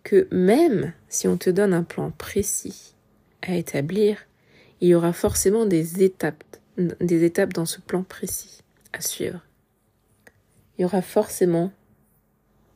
que 0.02 0.28
même 0.30 0.92
si 1.08 1.26
on 1.26 1.38
te 1.38 1.48
donne 1.48 1.72
un 1.72 1.84
plan 1.84 2.10
précis 2.10 2.94
à 3.40 3.56
établir, 3.56 4.26
il 4.82 4.88
y 4.88 4.94
aura 4.94 5.14
forcément 5.14 5.64
des 5.64 6.02
étapes, 6.02 6.58
des 6.78 7.24
étapes 7.24 7.52
dans 7.52 7.66
ce 7.66 7.80
plan 7.80 8.02
précis 8.02 8.62
à 8.92 9.00
suivre. 9.00 9.42
Il 10.76 10.82
y 10.82 10.84
aura 10.84 11.02
forcément 11.02 11.72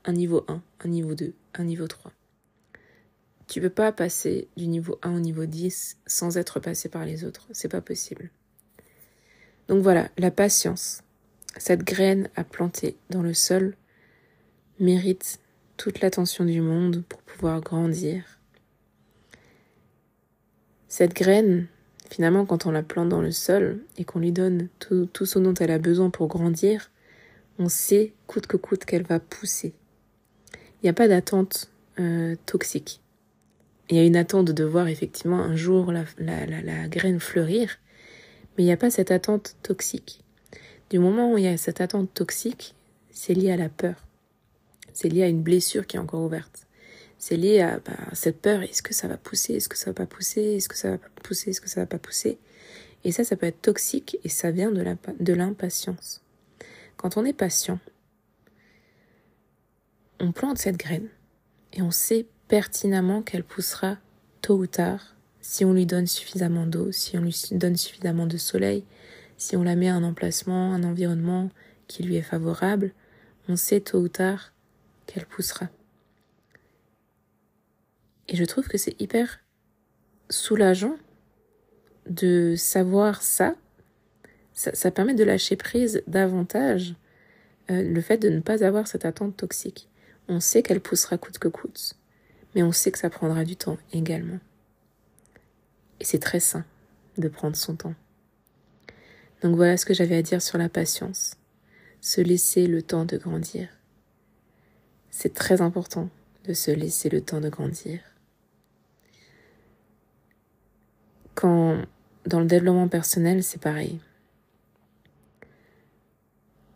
un 0.05 0.13
niveau 0.13 0.45
1, 0.49 0.63
un 0.81 0.89
niveau 0.89 1.15
2, 1.15 1.33
un 1.55 1.65
niveau 1.65 1.87
3. 1.87 2.13
Tu 3.47 3.61
peux 3.61 3.71
pas 3.71 3.93
passer 3.93 4.49
du 4.57 4.67
niveau 4.67 4.99
1 5.03 5.15
au 5.15 5.21
niveau 5.21 5.47
10 5.47 5.99
sans 6.07 6.37
être 6.37 6.59
passé 6.59 6.89
par 6.89 7.05
les 7.05 7.25
autres. 7.25 7.47
C'est 7.53 7.69
pas 7.69 7.81
possible. 7.81 8.31
Donc 9.69 9.83
voilà, 9.83 10.09
la 10.19 10.31
patience, 10.31 11.03
cette 11.57 11.85
graine 11.85 12.29
à 12.35 12.45
planter 12.45 12.97
dans 13.11 13.23
le 13.23 13.35
sol 13.35 13.77
mérite 14.81 15.39
toute 15.77 16.01
l'attention 16.01 16.45
du 16.45 16.61
monde 16.61 17.05
pour 17.09 17.21
pouvoir 17.23 17.61
grandir. 17.61 18.39
Cette 20.89 21.15
graine, 21.15 21.69
finalement, 22.13 22.45
quand 22.45 22.67
on 22.67 22.71
la 22.71 22.83
plante 22.83 23.09
dans 23.09 23.23
le 23.23 23.31
sol 23.31 23.81
et 23.97 24.05
qu'on 24.05 24.19
lui 24.19 24.33
donne 24.33 24.69
tout, 24.79 25.09
ce 25.25 25.39
dont 25.39 25.55
elle 25.55 25.71
a 25.71 25.79
besoin 25.79 26.11
pour 26.11 26.29
grandir, 26.29 26.91
on 27.59 27.71
sait 27.71 28.13
coûte 28.27 28.47
que 28.47 28.59
coûte 28.59 28.85
qu'elle 28.85 29.05
va 29.05 29.19
pousser. 29.19 29.73
Il 30.55 30.85
n'y 30.85 30.91
a 30.91 30.95
pas 30.95 31.09
d'attente 31.09 31.71
euh, 31.99 32.37
toxique. 32.45 33.01
Il 33.89 33.97
y 33.97 34.01
a 34.01 34.05
une 34.05 34.17
attente 34.17 34.51
de 34.51 34.65
voir 34.65 34.89
effectivement 34.89 35.41
un 35.41 35.57
jour 35.57 35.91
la, 35.91 36.05
la 36.19 36.89
graine 36.89 37.19
fleurir, 37.19 37.79
mais 38.57 38.65
il 38.65 38.67
n'y 38.67 38.73
a 38.73 38.77
pas 38.77 38.91
cette 38.91 39.11
attente 39.11 39.57
toxique. 39.63 40.23
Du 40.91 40.99
moment 40.99 41.33
où 41.33 41.39
il 41.39 41.45
y 41.45 41.49
a 41.49 41.57
cette 41.57 41.81
attente 41.81 42.13
toxique, 42.13 42.75
c'est 43.11 43.35
lié 43.35 43.53
à 43.53 43.57
la 43.57 43.71
peur. 43.71 43.95
C'est 44.93 45.09
lié 45.09 45.23
à 45.23 45.29
une 45.29 45.43
blessure 45.43 45.87
qui 45.87 45.97
est 45.97 46.01
encore 46.01 46.23
ouverte. 46.23 46.67
C'est 47.25 47.37
lié 47.37 47.61
à 47.61 47.79
bah, 47.79 47.93
cette 48.15 48.43
peur. 48.43 48.63
Est-ce 48.63 48.83
que 48.83 48.93
ça 48.93 49.07
va 49.07 49.17
pousser 49.17 49.55
Est-ce 49.55 49.69
que 49.69 49.77
ça 49.77 49.91
va 49.91 49.95
pas 49.95 50.07
pousser 50.07 50.41
Est-ce 50.57 50.69
que 50.69 50.77
ça 50.77 50.91
va 50.91 50.99
pas 50.99 51.09
pousser 51.23 51.51
Est-ce 51.51 51.61
que 51.61 51.69
ça 51.69 51.81
va 51.81 51.87
pas 51.87 52.01
pousser? 52.01 52.37
Et 53.05 53.13
ça, 53.13 53.23
ça 53.23 53.37
peut 53.37 53.47
être 53.47 53.63
toxique 53.63 54.19
et 54.25 54.29
ça 54.29 54.51
vient 54.51 54.73
de 54.73 55.33
l'impatience. 55.33 56.21
Quand 56.97 57.17
on 57.17 57.25
est 57.25 57.33
patient, 57.33 57.79
on 60.19 60.33
plante 60.33 60.59
cette 60.59 60.77
graine 60.77 61.07
et 61.73 61.81
on 61.83 61.93
sait 61.93 62.27
pertinemment 62.49 63.23
qu'elle 63.23 63.45
poussera 63.45 63.99
tôt 64.41 64.57
ou 64.57 64.67
tard 64.67 65.15
si 65.41 65.65
on 65.65 65.75
lui 65.75 65.87
donne 65.87 66.09
suffisamment 66.09 66.67
d'eau, 66.67 66.91
si 66.91 67.17
on 67.17 67.21
lui 67.21 67.41
donne 67.53 67.77
suffisamment 67.77 68.27
de 68.27 68.37
soleil, 68.37 68.83
si 69.37 69.57
on 69.57 69.63
la 69.63 69.77
met 69.77 69.89
à 69.89 69.95
un 69.95 70.03
emplacement, 70.03 70.73
un 70.73 70.83
environnement 70.83 71.51
qui 71.87 72.03
lui 72.03 72.17
est 72.17 72.23
favorable, 72.23 72.93
on 73.49 73.55
sait 73.55 73.79
tôt 73.79 74.01
ou 74.01 74.09
tard 74.09 74.53
qu'elle 75.07 75.27
poussera. 75.27 75.69
Et 78.29 78.37
je 78.37 78.45
trouve 78.45 78.69
que 78.69 78.79
c'est 78.79 79.01
hyper 79.01 79.41
soulageant 80.31 80.97
de 82.09 82.55
savoir 82.57 83.23
ça. 83.23 83.55
Ça, 84.55 84.91
permet 84.91 85.15
de 85.15 85.25
lâcher 85.25 85.57
prise 85.57 86.03
davantage 86.07 86.95
euh, 87.71 87.83
le 87.83 88.01
fait 88.03 88.19
de 88.19 88.29
ne 88.29 88.41
pas 88.41 88.65
avoir 88.65 88.87
cette 88.87 89.07
attente 89.07 89.37
toxique. 89.37 89.89
On 90.29 90.41
sait 90.41 90.63
qu'elle 90.63 90.81
poussera 90.81 91.17
coûte 91.17 91.39
que 91.39 91.49
coûte, 91.49 91.95
mais 92.55 92.63
on 92.63 92.71
sait 92.71 92.93
que 92.93 92.99
ça 92.99 93.09
prendra 93.09 93.45
du 93.45 93.57
temps 93.57 93.79
également. 93.93 94.39
Et 96.01 96.05
c'est 96.05 96.19
très 96.19 96.39
sain 96.39 96.65
de 97.17 97.29
prendre 97.29 97.57
son 97.57 97.77
temps. 97.77 97.95
Donc 99.43 99.57
voilà 99.57 99.77
ce 99.77 99.87
que 99.87 99.95
j'avais 99.95 100.17
à 100.17 100.23
dire 100.23 100.43
sur 100.43 100.59
la 100.59 100.69
patience. 100.69 101.37
Se 102.01 102.21
laisser 102.21 102.67
le 102.67 102.83
temps 102.83 103.05
de 103.05 103.17
grandir. 103.17 103.69
C'est 105.11 105.35
très 105.35 105.61
important 105.61 106.11
de 106.45 106.53
se 106.53 106.71
laisser 106.71 107.09
le 107.09 107.21
temps 107.21 107.41
de 107.41 107.49
grandir. 107.49 108.01
Quand 111.43 111.77
dans 112.25 112.39
le 112.39 112.47
développement 112.47 112.87
personnel, 112.87 113.43
c'est 113.43 113.61
pareil. 113.61 113.99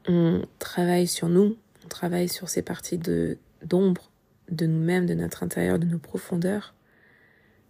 On 0.08 0.42
travaille 0.58 1.06
sur 1.06 1.28
nous, 1.28 1.56
on 1.85 1.88
travaille 1.88 2.28
sur 2.28 2.49
ces 2.49 2.62
parties 2.62 2.99
de 2.99 3.38
d'ombre 3.62 4.11
de 4.50 4.66
nous-mêmes, 4.66 5.06
de 5.06 5.14
notre 5.14 5.44
intérieur, 5.44 5.78
de 5.78 5.87
nos 5.87 6.00
profondeurs. 6.00 6.75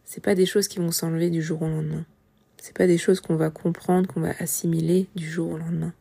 C'est 0.06 0.24
pas 0.24 0.34
des 0.34 0.46
choses 0.46 0.68
qui 0.68 0.78
vont 0.78 0.90
s'enlever 0.90 1.28
du 1.28 1.42
jour 1.42 1.60
au 1.60 1.68
lendemain. 1.68 2.06
C'est 2.56 2.74
pas 2.74 2.86
des 2.86 2.96
choses 2.96 3.20
qu'on 3.20 3.36
va 3.36 3.50
comprendre, 3.50 4.08
qu'on 4.08 4.22
va 4.22 4.32
assimiler 4.38 5.06
du 5.16 5.28
jour 5.30 5.52
au 5.52 5.58
lendemain. 5.58 5.92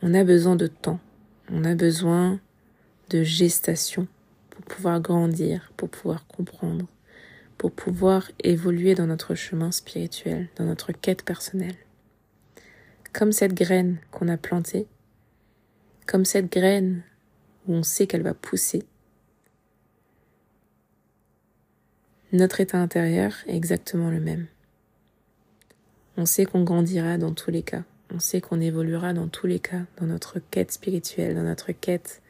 On 0.00 0.14
a 0.14 0.24
besoin 0.24 0.56
de 0.56 0.66
temps. 0.66 1.00
On 1.50 1.64
a 1.64 1.74
besoin 1.74 2.40
de 3.10 3.22
gestation 3.22 4.08
pour 4.48 4.64
pouvoir 4.64 5.02
grandir, 5.02 5.74
pour 5.76 5.90
pouvoir 5.90 6.26
comprendre, 6.26 6.86
pour 7.62 7.70
pouvoir 7.70 8.28
évoluer 8.42 8.96
dans 8.96 9.06
notre 9.06 9.36
chemin 9.36 9.70
spirituel, 9.70 10.48
dans 10.56 10.64
notre 10.64 10.90
quête 10.90 11.22
personnelle. 11.22 11.76
Comme 13.12 13.30
cette 13.30 13.54
graine 13.54 14.00
qu'on 14.10 14.26
a 14.26 14.36
plantée, 14.36 14.88
comme 16.04 16.24
cette 16.24 16.50
graine 16.50 17.04
où 17.68 17.74
on 17.74 17.84
sait 17.84 18.08
qu'elle 18.08 18.24
va 18.24 18.34
pousser, 18.34 18.82
notre 22.32 22.60
état 22.60 22.78
intérieur 22.78 23.36
est 23.46 23.54
exactement 23.54 24.10
le 24.10 24.18
même. 24.18 24.48
On 26.16 26.26
sait 26.26 26.46
qu'on 26.46 26.64
grandira 26.64 27.16
dans 27.16 27.32
tous 27.32 27.52
les 27.52 27.62
cas. 27.62 27.84
on 28.12 28.18
sait 28.18 28.40
qu'on 28.40 28.60
évoluera 28.60 29.12
dans 29.12 29.28
tous 29.28 29.46
les 29.46 29.60
cas, 29.60 29.82
dans 29.98 30.06
notre 30.06 30.40
quête 30.50 30.72
spirituelle, 30.72 31.36
dans 31.36 31.44
notre 31.44 31.70
quête 31.70 32.22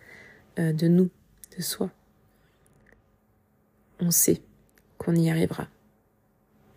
euh, 0.59 0.75
de 0.75 0.89
nous, 0.89 1.09
de 1.57 1.63
soi. 1.63 1.91
On 3.99 4.11
sait 4.11 4.43
qu'on 5.03 5.15
y 5.15 5.31
arrivera. 5.31 5.69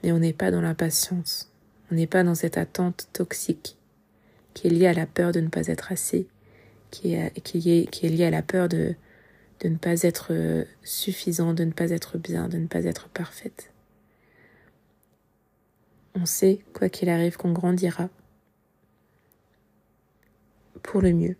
Mais 0.03 0.12
on 0.12 0.20
n'est 0.20 0.34
pas 0.34 0.51
dans 0.51 0.62
l'impatience, 0.62 1.51
on 1.91 1.96
n'est 1.96 2.08
pas 2.08 2.24
dans 2.24 2.36
cette 2.36 2.58
attente 2.58 3.08
toxique 3.13 3.77
qui 4.53 4.67
est 4.67 4.72
liée 4.72 4.88
à 4.88 4.94
la 4.94 5.05
peur 5.05 5.32
de 5.32 5.41
ne 5.41 5.50
pas 5.50 5.67
être 5.67 5.91
assez, 5.91 6.27
qui 6.91 7.13
est, 7.13 7.39
qui 7.41 7.58
est, 7.70 7.89
qui 7.89 8.05
est 8.05 8.10
liée 8.10 8.25
à 8.25 8.32
la 8.32 8.41
peur 8.41 8.70
de, 8.70 8.96
de 9.60 9.70
ne 9.70 9.77
pas 9.77 10.01
être 10.01 10.27
euh, 10.32 10.63
suffisant, 10.84 11.53
de 11.53 11.63
ne 11.65 11.72
pas 11.72 11.91
être 11.91 12.17
bien, 12.17 12.48
de 12.48 12.58
ne 12.58 12.67
pas 12.67 12.86
être 12.86 13.10
parfaite. 13.10 13.72
On 16.15 16.25
sait, 16.25 16.63
quoi 16.74 16.88
qu'il 16.88 17.10
arrive, 17.10 17.36
qu'on 17.36 17.51
grandira 17.51 18.10
pour 20.82 21.01
le 21.01 21.12
mieux. 21.12 21.36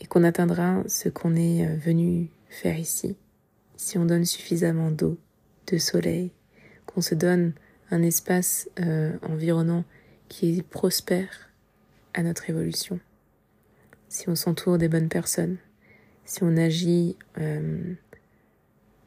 Et 0.00 0.06
qu'on 0.06 0.22
atteindra 0.22 0.84
ce 0.86 1.08
qu'on 1.08 1.34
est 1.34 1.66
euh, 1.66 1.76
venu 1.76 2.30
faire 2.48 2.78
ici, 2.78 3.16
si 3.76 3.98
on 3.98 4.04
donne 4.04 4.24
suffisamment 4.24 4.90
d'eau, 4.90 5.18
de 5.66 5.78
soleil, 5.78 6.32
qu'on 6.86 7.00
se 7.00 7.14
donne 7.14 7.52
un 7.90 8.02
espace 8.02 8.68
euh, 8.80 9.16
environnant 9.22 9.84
qui 10.28 10.58
est 10.58 10.62
prospère 10.62 11.50
à 12.14 12.22
notre 12.22 12.50
évolution. 12.50 13.00
Si 14.08 14.28
on 14.28 14.34
s'entoure 14.34 14.78
des 14.78 14.88
bonnes 14.88 15.08
personnes, 15.08 15.58
si 16.24 16.42
on 16.42 16.56
agit 16.56 17.16
euh, 17.38 17.94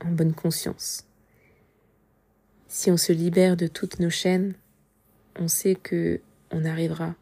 en 0.04 0.12
bonne 0.12 0.34
conscience, 0.34 1.08
si 2.68 2.90
on 2.90 2.98
se 2.98 3.12
libère 3.12 3.58
de 3.58 3.68
toutes 3.68 4.00
nos 4.00 4.10
chaînes, 4.10 4.54
on 5.38 5.48
sait 5.48 5.76
que 5.76 6.22
on 6.52 6.66
arrivera 6.66 7.16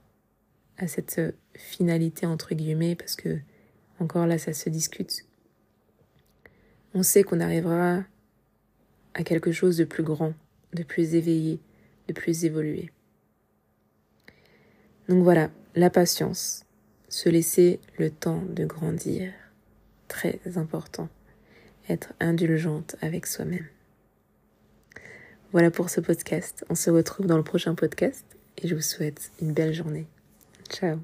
à 0.77 0.87
cette 0.87 1.21
finalité 1.55 2.25
entre 2.25 2.55
guillemets 2.55 2.95
parce 2.95 3.15
que 3.15 3.39
encore 3.99 4.27
là 4.27 4.37
ça 4.37 4.53
se 4.53 4.69
discute. 4.69 5.28
On 6.93 7.03
sait 7.03 7.23
qu'on 7.23 7.39
arrivera 7.39 8.03
à 9.13 9.23
quelque 9.23 9.51
chose 9.51 9.77
de 9.77 9.83
plus 9.83 10.03
grand, 10.03 10.33
de 10.73 10.83
plus 10.83 11.15
éveillé, 11.15 11.59
de 12.07 12.13
plus 12.13 12.45
évolué. 12.45 12.91
Donc 15.07 15.23
voilà, 15.23 15.49
la 15.75 15.89
patience, 15.89 16.65
se 17.09 17.29
laisser 17.29 17.79
le 17.97 18.09
temps 18.09 18.43
de 18.43 18.65
grandir, 18.65 19.31
très 20.07 20.39
important, 20.55 21.09
être 21.89 22.13
indulgente 22.19 22.95
avec 23.01 23.25
soi-même. 23.25 23.67
Voilà 25.51 25.71
pour 25.71 25.89
ce 25.89 25.99
podcast, 25.99 26.63
on 26.69 26.75
se 26.75 26.91
retrouve 26.91 27.25
dans 27.25 27.37
le 27.37 27.43
prochain 27.43 27.73
podcast 27.73 28.25
et 28.57 28.67
je 28.67 28.75
vous 28.75 28.81
souhaite 28.81 29.31
une 29.41 29.53
belle 29.53 29.73
journée. 29.73 30.07
Ciao 30.69 30.99